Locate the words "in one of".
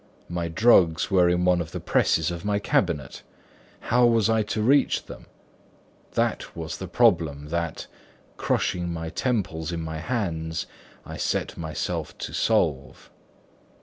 1.29-1.73